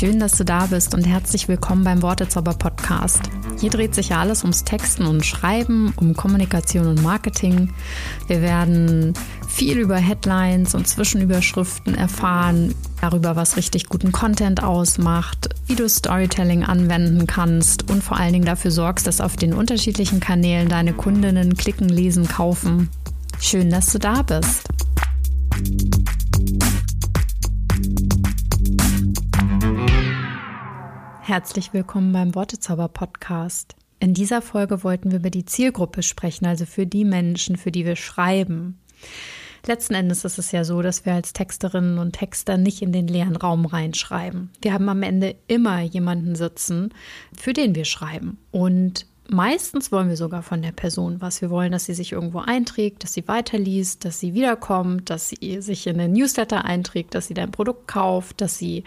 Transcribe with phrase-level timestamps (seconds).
[0.00, 3.20] Schön, dass du da bist und herzlich willkommen beim Wortezauber Podcast.
[3.60, 7.74] Hier dreht sich ja alles ums Texten und Schreiben, um Kommunikation und Marketing.
[8.26, 9.12] Wir werden
[9.46, 16.64] viel über Headlines und Zwischenüberschriften erfahren, darüber, was richtig guten Content ausmacht, wie du Storytelling
[16.64, 21.58] anwenden kannst und vor allen Dingen dafür sorgst, dass auf den unterschiedlichen Kanälen deine Kundinnen
[21.58, 22.88] klicken, lesen, kaufen.
[23.38, 24.66] Schön, dass du da bist.
[31.30, 33.76] Herzlich willkommen beim Wortezauber Podcast.
[34.00, 37.84] In dieser Folge wollten wir über die Zielgruppe sprechen, also für die Menschen, für die
[37.84, 38.80] wir schreiben.
[39.64, 43.06] Letzten Endes ist es ja so, dass wir als Texterinnen und Texter nicht in den
[43.06, 44.50] leeren Raum reinschreiben.
[44.60, 46.92] Wir haben am Ende immer jemanden sitzen,
[47.38, 48.38] für den wir schreiben.
[48.50, 51.40] Und meistens wollen wir sogar von der Person was.
[51.40, 55.60] Wir wollen, dass sie sich irgendwo einträgt, dass sie weiterliest, dass sie wiederkommt, dass sie
[55.60, 58.84] sich in den Newsletter einträgt, dass sie dein Produkt kauft, dass sie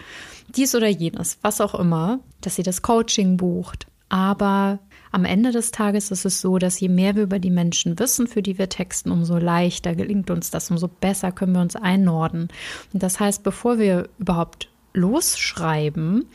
[0.55, 3.87] dies oder jenes, was auch immer, dass sie das Coaching bucht.
[4.09, 4.79] Aber
[5.11, 8.27] am Ende des Tages ist es so, dass je mehr wir über die Menschen wissen,
[8.27, 12.49] für die wir texten, umso leichter gelingt uns das, umso besser können wir uns einnorden.
[12.93, 16.25] Und das heißt, bevor wir überhaupt losschreiben,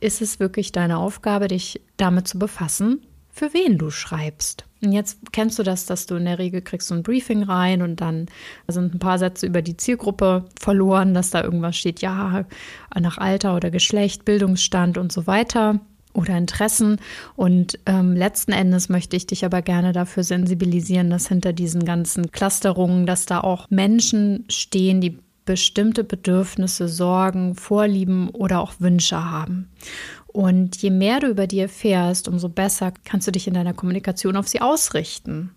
[0.00, 3.02] ist es wirklich deine Aufgabe, dich damit zu befassen,
[3.38, 4.64] für wen du schreibst.
[4.82, 7.82] Und jetzt kennst du das, dass du in der Regel kriegst so ein Briefing rein
[7.82, 8.26] und dann
[8.66, 12.44] sind ein paar Sätze über die Zielgruppe verloren, dass da irgendwas steht, ja,
[12.98, 15.80] nach Alter oder Geschlecht, Bildungsstand und so weiter
[16.14, 17.00] oder Interessen.
[17.36, 22.32] Und ähm, letzten Endes möchte ich dich aber gerne dafür sensibilisieren, dass hinter diesen ganzen
[22.32, 29.70] Clusterungen, dass da auch Menschen stehen, die bestimmte Bedürfnisse, Sorgen, Vorlieben oder auch Wünsche haben.
[30.28, 34.36] Und je mehr du über die erfährst, umso besser kannst du dich in deiner Kommunikation
[34.36, 35.50] auf sie ausrichten.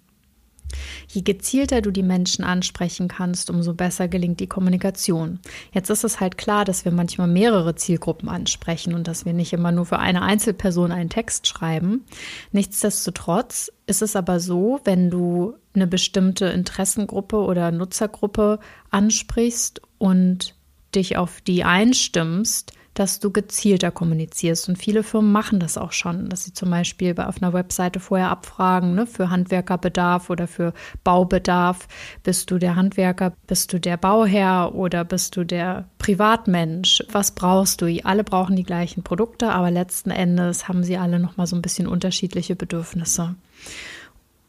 [1.08, 5.40] Je gezielter du die Menschen ansprechen kannst, umso besser gelingt die Kommunikation.
[5.74, 9.54] Jetzt ist es halt klar, dass wir manchmal mehrere Zielgruppen ansprechen und dass wir nicht
[9.54, 12.06] immer nur für eine Einzelperson einen Text schreiben.
[12.52, 20.56] Nichtsdestotrotz ist es aber so, wenn du eine bestimmte Interessengruppe oder Nutzergruppe ansprichst und
[20.96, 24.70] dich auf die einstimmst, dass du gezielter kommunizierst.
[24.70, 28.30] Und viele Firmen machen das auch schon, dass sie zum Beispiel auf einer Webseite vorher
[28.30, 31.88] abfragen, ne, für Handwerkerbedarf oder für Baubedarf.
[32.24, 37.04] Bist du der Handwerker, bist du der Bauherr oder bist du der Privatmensch?
[37.12, 37.88] Was brauchst du?
[38.04, 41.88] Alle brauchen die gleichen Produkte, aber letzten Endes haben sie alle nochmal so ein bisschen
[41.88, 43.36] unterschiedliche Bedürfnisse.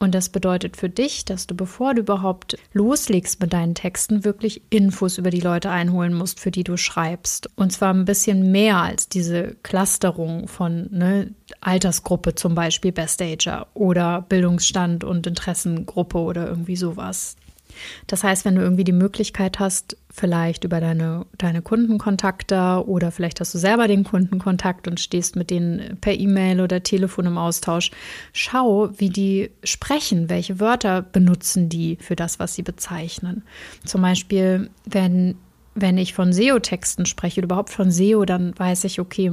[0.03, 4.63] Und das bedeutet für dich, dass du, bevor du überhaupt loslegst mit deinen Texten, wirklich
[4.69, 7.49] Infos über die Leute einholen musst, für die du schreibst.
[7.55, 13.69] Und zwar ein bisschen mehr als diese Clusterung von ne, Altersgruppe zum Beispiel Best Ager
[13.75, 17.37] oder Bildungsstand und Interessengruppe oder irgendwie sowas.
[18.07, 23.41] Das heißt, wenn du irgendwie die Möglichkeit hast, vielleicht über deine, deine Kundenkontakte oder vielleicht
[23.41, 27.91] hast du selber den Kundenkontakt und stehst mit denen per E-Mail oder Telefon im Austausch,
[28.33, 33.43] schau, wie die sprechen, welche Wörter benutzen die für das, was sie bezeichnen.
[33.85, 35.37] Zum Beispiel, wenn,
[35.75, 39.33] wenn ich von SEO-Texten spreche oder überhaupt von SEO, dann weiß ich, okay,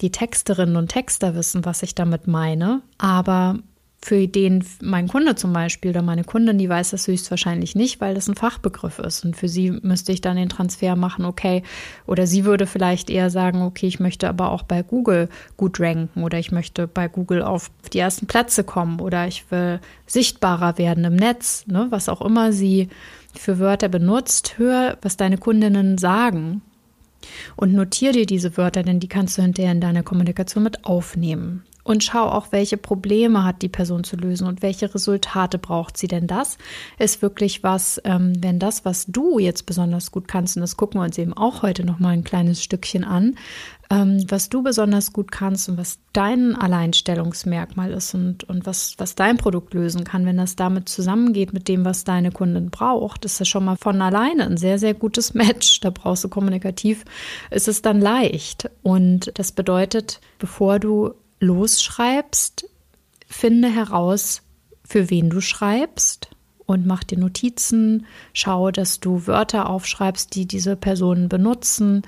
[0.00, 3.58] die Texterinnen und Texter wissen, was ich damit meine, aber
[4.00, 8.14] für den mein Kunde zum Beispiel oder meine Kundin, die weiß das höchstwahrscheinlich nicht, weil
[8.14, 9.24] das ein Fachbegriff ist.
[9.24, 11.64] Und für sie müsste ich dann den Transfer machen, okay,
[12.06, 16.22] oder sie würde vielleicht eher sagen, okay, ich möchte aber auch bei Google gut ranken
[16.22, 21.04] oder ich möchte bei Google auf die ersten Plätze kommen oder ich will sichtbarer werden
[21.04, 22.88] im Netz, ne, was auch immer sie
[23.34, 26.62] für Wörter benutzt, hör, was deine Kundinnen sagen
[27.56, 31.64] und notiere dir diese Wörter, denn die kannst du hinterher in deiner Kommunikation mit aufnehmen
[31.88, 36.06] und schau auch, welche Probleme hat die Person zu lösen und welche Resultate braucht sie.
[36.06, 36.58] Denn das
[36.98, 41.00] ist wirklich was, ähm, wenn das, was du jetzt besonders gut kannst, und das gucken
[41.00, 43.36] wir uns eben auch heute noch mal ein kleines Stückchen an,
[43.88, 49.14] ähm, was du besonders gut kannst und was dein Alleinstellungsmerkmal ist und, und was, was
[49.14, 53.40] dein Produkt lösen kann, wenn das damit zusammengeht mit dem, was deine Kundin braucht, ist
[53.40, 55.80] das schon mal von alleine ein sehr, sehr gutes Match.
[55.80, 57.06] Da brauchst du kommunikativ,
[57.50, 58.68] ist es dann leicht.
[58.82, 62.68] Und das bedeutet, bevor du losschreibst,
[63.26, 64.42] finde heraus,
[64.84, 66.30] für wen du schreibst
[66.66, 68.06] und mach dir Notizen.
[68.32, 72.02] Schau, dass du Wörter aufschreibst, die diese Personen benutzen.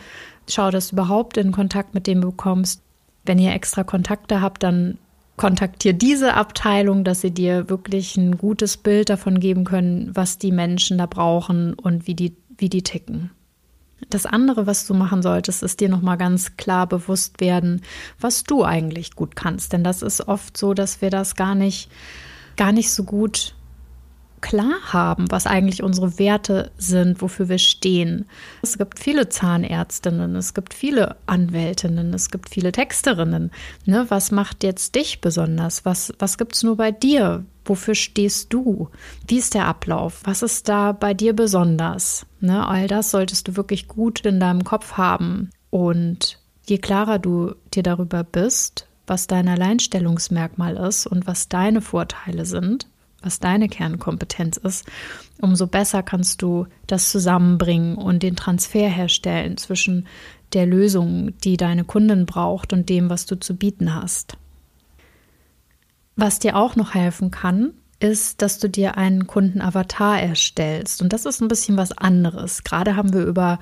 [0.49, 2.83] Schau, dass du überhaupt in Kontakt mit denen bekommst.
[3.25, 4.99] Wenn ihr extra Kontakte habt, dann
[5.37, 10.53] kontaktier diese Abteilung, dass sie dir wirklich ein gutes Bild davon geben können, was die
[10.53, 13.31] Menschen da brauchen und wie die, wie die ticken.
[14.09, 17.83] Das andere, was du machen solltest, ist dir nochmal ganz klar bewusst werden,
[18.19, 19.73] was du eigentlich gut kannst.
[19.73, 21.91] Denn das ist oft so, dass wir das gar nicht,
[22.57, 23.55] gar nicht so gut
[24.41, 28.27] klar haben, was eigentlich unsere Werte sind, wofür wir stehen.
[28.63, 33.51] Es gibt viele Zahnärztinnen, es gibt viele Anwältinnen, es gibt viele Texterinnen.
[33.85, 35.85] Ne, was macht jetzt dich besonders?
[35.85, 37.45] Was, was gibt es nur bei dir?
[37.65, 38.89] Wofür stehst du?
[39.27, 40.23] Wie ist der Ablauf?
[40.25, 42.27] Was ist da bei dir besonders?
[42.41, 45.51] Ne, all das solltest du wirklich gut in deinem Kopf haben.
[45.71, 52.45] Und je klarer du dir darüber bist, was dein Alleinstellungsmerkmal ist und was deine Vorteile
[52.45, 52.87] sind,
[53.23, 54.87] was deine Kernkompetenz ist,
[55.41, 60.07] umso besser kannst du das zusammenbringen und den Transfer herstellen zwischen
[60.53, 64.37] der Lösung, die deine Kundin braucht und dem, was du zu bieten hast.
[66.17, 71.03] Was dir auch noch helfen kann, ist, dass du dir einen Kundenavatar erstellst.
[71.03, 72.65] Und das ist ein bisschen was anderes.
[72.65, 73.59] Gerade haben wir über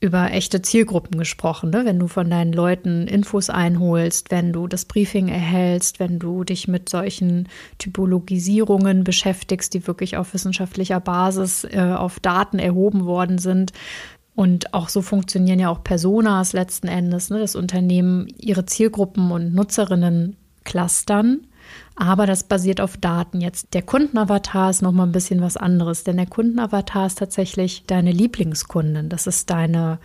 [0.00, 1.84] über echte Zielgruppen gesprochen, ne?
[1.84, 6.68] wenn du von deinen Leuten Infos einholst, wenn du das Briefing erhältst, wenn du dich
[6.68, 7.48] mit solchen
[7.78, 13.72] Typologisierungen beschäftigst, die wirklich auf wissenschaftlicher Basis äh, auf Daten erhoben worden sind.
[14.36, 17.40] Und auch so funktionieren ja auch Personas letzten Endes, ne?
[17.40, 21.47] das Unternehmen ihre Zielgruppen und Nutzerinnen clustern
[21.96, 23.40] aber das basiert auf Daten.
[23.40, 28.12] Jetzt der Kundenavatar ist nochmal ein bisschen was anderes, denn der Kundenavatar ist tatsächlich deine
[28.12, 29.08] Lieblingskundin.
[29.08, 29.98] Das ist deine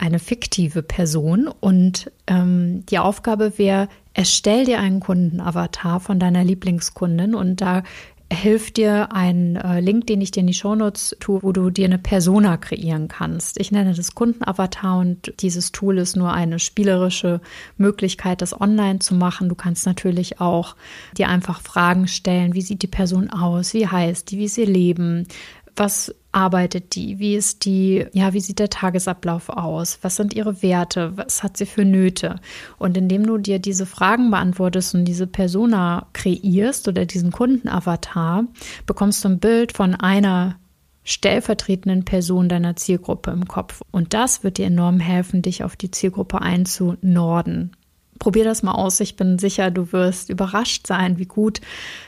[0.00, 7.34] eine fiktive Person und ähm, die Aufgabe wäre, erstell dir einen Kundenavatar von deiner Lieblingskundin
[7.34, 7.82] und da
[8.32, 11.86] hilft dir ein äh, Link, den ich dir in die Shownotes tue, wo du dir
[11.86, 13.58] eine Persona kreieren kannst.
[13.58, 17.40] Ich nenne das Kundenavatar und dieses Tool ist nur eine spielerische
[17.76, 19.48] Möglichkeit, das online zu machen.
[19.48, 20.76] Du kannst natürlich auch
[21.16, 22.54] dir einfach Fragen stellen.
[22.54, 23.74] Wie sieht die Person aus?
[23.74, 24.38] Wie heißt die?
[24.38, 25.26] Wie sie leben?
[25.74, 27.18] Was arbeitet die?
[27.18, 29.98] Wie ist die, ja, wie sieht der Tagesablauf aus?
[30.02, 31.16] Was sind ihre Werte?
[31.16, 32.36] Was hat sie für Nöte?
[32.78, 38.44] Und indem du dir diese Fragen beantwortest und diese Persona kreierst oder diesen Kundenavatar,
[38.86, 40.56] bekommst du ein Bild von einer
[41.02, 43.82] stellvertretenden Person deiner Zielgruppe im Kopf.
[43.90, 47.76] Und das wird dir enorm helfen, dich auf die Zielgruppe einzunorden.
[48.20, 49.00] Probier das mal aus.
[49.00, 51.60] Ich bin sicher, du wirst überrascht sein, wie gut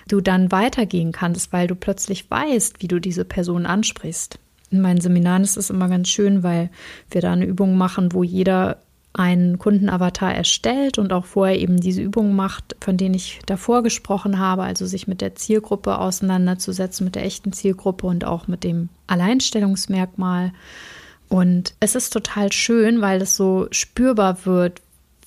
[0.06, 4.38] du dann weitergehen kannst, weil du plötzlich weißt, wie du diese Person ansprichst.
[4.70, 6.70] In meinen Seminaren ist es immer ganz schön, weil
[7.10, 8.82] wir da eine Übung machen, wo jeder
[9.14, 14.38] einen Kundenavatar erstellt und auch vorher eben diese Übungen macht, von denen ich davor gesprochen
[14.38, 18.90] habe, also sich mit der Zielgruppe auseinanderzusetzen, mit der echten Zielgruppe und auch mit dem
[19.06, 20.52] Alleinstellungsmerkmal.
[21.28, 24.80] Und es ist total schön, weil es so spürbar wird,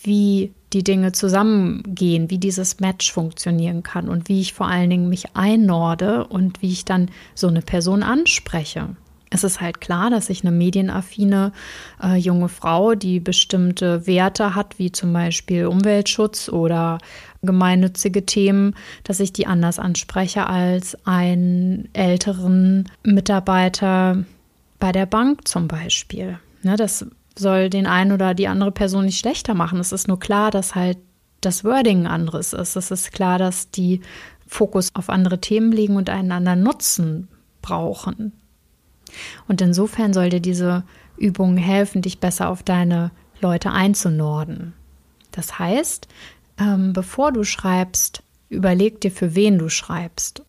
[0.06, 5.10] wie die Dinge zusammengehen, wie dieses Match funktionieren kann und wie ich vor allen Dingen
[5.10, 8.96] mich einnorde und wie ich dann so eine Person anspreche.
[9.30, 11.52] Es ist halt klar, dass ich eine medienaffine
[12.02, 17.00] äh, junge Frau, die bestimmte Werte hat, wie zum Beispiel Umweltschutz oder
[17.42, 24.24] gemeinnützige Themen, dass ich die anders anspreche als einen älteren Mitarbeiter
[24.80, 26.40] bei der Bank zum Beispiel.
[26.64, 27.06] Ne, das
[27.38, 29.80] soll den einen oder die andere Person nicht schlechter machen.
[29.80, 30.98] Es ist nur klar, dass halt
[31.42, 32.76] das Wording anderes ist.
[32.76, 34.02] Es ist klar, dass die
[34.48, 37.28] Fokus auf andere Themen liegen und einen anderen Nutzen
[37.62, 38.34] brauchen.
[39.48, 40.84] Und insofern soll dir diese
[41.18, 43.12] Übung helfen, dich besser auf deine
[43.42, 44.74] Leute einzunorden.
[45.32, 46.08] Das heißt,
[46.60, 50.44] ähm, bevor du schreibst, überleg dir, für wen du schreibst.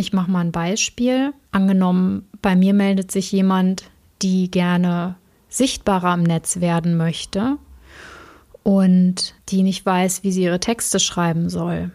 [0.00, 1.34] Ich mache mal ein Beispiel.
[1.52, 3.90] Angenommen, bei mir meldet sich jemand,
[4.22, 5.16] die gerne
[5.50, 7.58] sichtbarer im Netz werden möchte
[8.62, 11.90] und die nicht weiß, wie sie ihre Texte schreiben soll.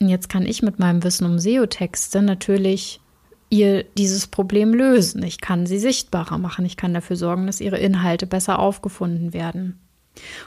[0.00, 3.00] Und jetzt kann ich mit meinem Wissen um SEO-Texte natürlich
[3.48, 5.24] ihr dieses Problem lösen.
[5.24, 6.64] Ich kann sie sichtbarer machen.
[6.64, 9.80] Ich kann dafür sorgen, dass ihre Inhalte besser aufgefunden werden.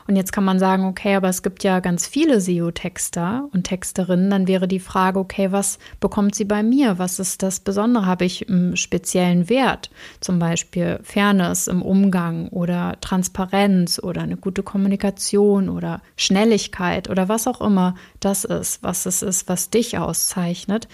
[0.07, 4.29] Und jetzt kann man sagen, okay, aber es gibt ja ganz viele SEO-Texter und Texterinnen.
[4.29, 6.99] Dann wäre die Frage, okay, was bekommt sie bei mir?
[6.99, 8.05] Was ist das Besondere?
[8.05, 9.89] Habe ich einen speziellen Wert?
[10.19, 17.47] Zum Beispiel Fairness im Umgang oder Transparenz oder eine gute Kommunikation oder Schnelligkeit oder was
[17.47, 20.87] auch immer das ist, was es ist, was dich auszeichnet.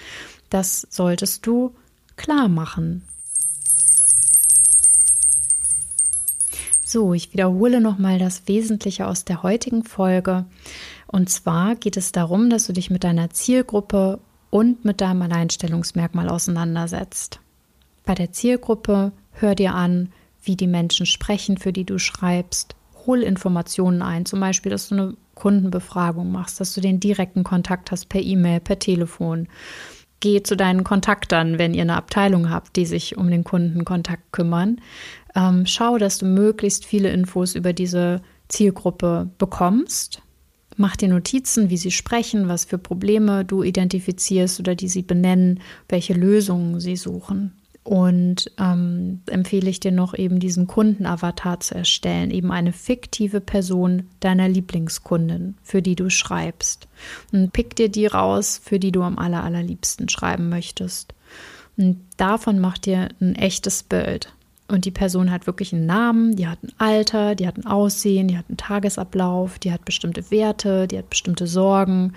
[0.49, 1.75] Das solltest du
[2.15, 3.03] klar machen.
[6.91, 10.45] So, ich wiederhole nochmal das Wesentliche aus der heutigen Folge.
[11.05, 14.19] Und zwar geht es darum, dass du dich mit deiner Zielgruppe
[14.49, 17.41] und mit deinem Alleinstellungsmerkmal auseinandersetzt.
[18.05, 22.75] Bei der Zielgruppe hör dir an, wie die Menschen sprechen, für die du schreibst.
[23.05, 27.91] Hol Informationen ein, zum Beispiel, dass du eine Kundenbefragung machst, dass du den direkten Kontakt
[27.91, 29.47] hast per E-Mail, per Telefon.
[30.21, 34.81] Geh zu deinen Kontaktern, wenn ihr eine Abteilung habt, die sich um den Kundenkontakt kümmern
[35.35, 40.21] ähm, schau, dass du möglichst viele Infos über diese Zielgruppe bekommst.
[40.77, 45.59] Mach dir Notizen, wie sie sprechen, was für Probleme du identifizierst oder die sie benennen,
[45.89, 47.53] welche Lösungen sie suchen.
[47.83, 54.03] Und ähm, empfehle ich dir noch eben diesen Kundenavatar zu erstellen, eben eine fiktive Person
[54.19, 56.87] deiner Lieblingskundin, für die du schreibst.
[57.31, 61.13] Und pick dir die raus, für die du am aller, allerliebsten schreiben möchtest.
[61.77, 64.33] Und davon mach dir ein echtes Bild.
[64.69, 68.27] Und die Person hat wirklich einen Namen, die hat ein Alter, die hat ein Aussehen,
[68.27, 72.13] die hat einen Tagesablauf, die hat bestimmte Werte, die hat bestimmte Sorgen.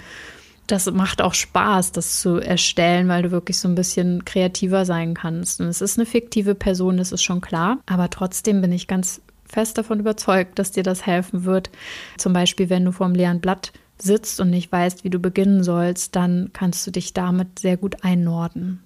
[0.66, 5.14] Das macht auch Spaß, das zu erstellen, weil du wirklich so ein bisschen kreativer sein
[5.14, 5.60] kannst.
[5.60, 7.78] Und es ist eine fiktive Person, das ist schon klar.
[7.86, 11.70] Aber trotzdem bin ich ganz fest davon überzeugt, dass dir das helfen wird.
[12.18, 15.62] Zum Beispiel, wenn du vor einem leeren Blatt sitzt und nicht weißt, wie du beginnen
[15.62, 18.82] sollst, dann kannst du dich damit sehr gut einnorden.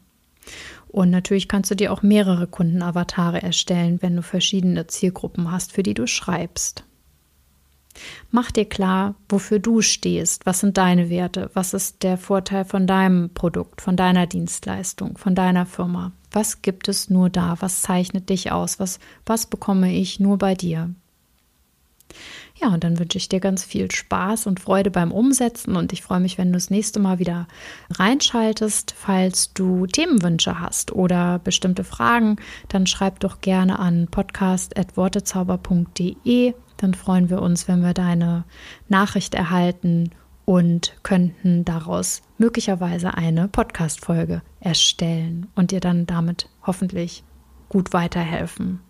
[0.97, 5.83] Und natürlich kannst du dir auch mehrere Kundenavatare erstellen, wenn du verschiedene Zielgruppen hast, für
[5.83, 6.85] die du schreibst.
[8.31, 12.87] Mach dir klar, wofür du stehst, was sind deine Werte, was ist der Vorteil von
[12.87, 16.13] deinem Produkt, von deiner Dienstleistung, von deiner Firma.
[16.33, 17.57] Was gibt es nur da?
[17.61, 18.81] Was zeichnet dich aus?
[18.81, 20.95] Was, was bekomme ich nur bei dir?
[22.59, 26.01] Ja, und dann wünsche ich dir ganz viel Spaß und Freude beim Umsetzen und ich
[26.01, 27.49] freue mich, wenn du das nächste Mal wieder
[27.91, 28.95] reinschaltest.
[28.97, 32.37] Falls du Themenwünsche hast oder bestimmte Fragen,
[32.69, 36.55] dann schreib doch gerne an podcast.wortezauber.de.
[36.79, 38.45] Dann freuen wir uns, wenn wir deine
[38.89, 40.13] Nachricht erhalten
[40.47, 47.23] und könnten daraus möglicherweise eine Podcast-Folge erstellen und dir dann damit hoffentlich
[47.69, 48.81] gut weiterhelfen.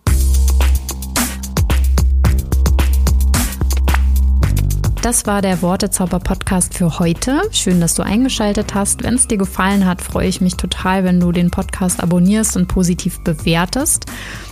[5.06, 7.40] Das war der Wortezauber-Podcast für heute.
[7.52, 9.04] Schön, dass du eingeschaltet hast.
[9.04, 12.66] Wenn es dir gefallen hat, freue ich mich total, wenn du den Podcast abonnierst und
[12.66, 14.06] positiv bewertest.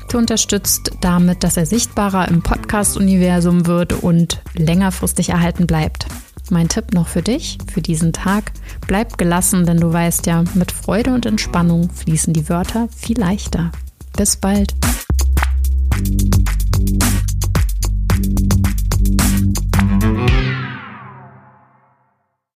[0.09, 6.07] Du unterstützt damit, dass er sichtbarer im Podcast-Universum wird und längerfristig erhalten bleibt.
[6.51, 8.53] Mein Tipp noch für dich, für diesen Tag,
[8.87, 13.73] bleib gelassen, denn du weißt ja, mit Freude und Entspannung fließen die Wörter viel leichter.
[14.17, 14.73] Bis bald.